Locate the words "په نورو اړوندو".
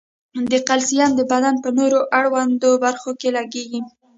1.63-2.69